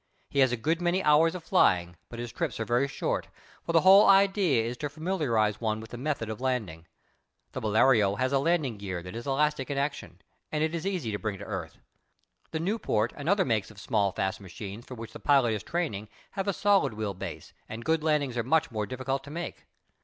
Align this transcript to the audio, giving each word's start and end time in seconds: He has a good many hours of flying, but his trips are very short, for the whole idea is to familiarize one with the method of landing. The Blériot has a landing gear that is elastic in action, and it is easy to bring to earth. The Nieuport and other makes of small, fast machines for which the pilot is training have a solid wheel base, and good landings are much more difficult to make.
He 0.31 0.39
has 0.39 0.51
a 0.51 0.57
good 0.57 0.81
many 0.81 1.03
hours 1.03 1.35
of 1.35 1.43
flying, 1.43 1.95
but 2.09 2.17
his 2.17 2.31
trips 2.31 2.59
are 2.59 2.65
very 2.65 2.87
short, 2.87 3.27
for 3.63 3.71
the 3.71 3.81
whole 3.81 4.09
idea 4.09 4.63
is 4.65 4.75
to 4.77 4.89
familiarize 4.89 5.61
one 5.61 5.79
with 5.79 5.91
the 5.91 5.97
method 5.99 6.27
of 6.27 6.41
landing. 6.41 6.87
The 7.51 7.61
Blériot 7.61 8.17
has 8.17 8.33
a 8.33 8.39
landing 8.39 8.79
gear 8.79 9.03
that 9.03 9.15
is 9.15 9.27
elastic 9.27 9.69
in 9.69 9.77
action, 9.77 10.19
and 10.51 10.63
it 10.63 10.73
is 10.73 10.87
easy 10.87 11.11
to 11.11 11.19
bring 11.19 11.37
to 11.37 11.45
earth. 11.45 11.77
The 12.49 12.59
Nieuport 12.59 13.13
and 13.15 13.29
other 13.29 13.45
makes 13.45 13.69
of 13.69 13.79
small, 13.79 14.11
fast 14.11 14.41
machines 14.41 14.85
for 14.87 14.95
which 14.95 15.13
the 15.13 15.19
pilot 15.19 15.53
is 15.53 15.61
training 15.61 16.09
have 16.31 16.47
a 16.47 16.51
solid 16.53 16.95
wheel 16.95 17.13
base, 17.13 17.53
and 17.69 17.85
good 17.85 18.03
landings 18.03 18.37
are 18.37 18.43
much 18.43 18.71
more 18.71 18.87
difficult 18.87 19.23
to 19.25 19.29
make. 19.29 19.67